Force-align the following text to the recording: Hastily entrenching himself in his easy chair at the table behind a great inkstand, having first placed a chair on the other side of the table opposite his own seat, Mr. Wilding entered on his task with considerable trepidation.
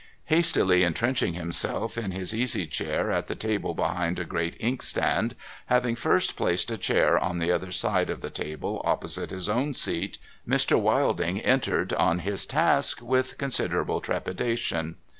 Hastily 0.25 0.81
entrenching 0.83 1.35
himself 1.35 1.95
in 1.95 2.09
his 2.09 2.33
easy 2.33 2.65
chair 2.65 3.11
at 3.11 3.27
the 3.27 3.35
table 3.35 3.75
behind 3.75 4.17
a 4.17 4.25
great 4.25 4.57
inkstand, 4.59 5.35
having 5.67 5.95
first 5.95 6.35
placed 6.35 6.71
a 6.71 6.77
chair 6.79 7.19
on 7.19 7.37
the 7.37 7.51
other 7.51 7.71
side 7.71 8.09
of 8.09 8.19
the 8.21 8.31
table 8.31 8.81
opposite 8.83 9.29
his 9.29 9.47
own 9.47 9.75
seat, 9.75 10.17
Mr. 10.49 10.79
Wilding 10.79 11.39
entered 11.41 11.93
on 11.93 12.17
his 12.17 12.47
task 12.47 12.99
with 13.03 13.37
considerable 13.37 14.01
trepidation. 14.01 14.95